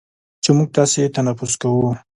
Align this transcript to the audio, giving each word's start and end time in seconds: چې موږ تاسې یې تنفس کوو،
چې 0.43 0.49
موږ 0.57 0.69
تاسې 0.75 0.97
یې 1.03 1.13
تنفس 1.15 1.53
کوو، 1.61 1.89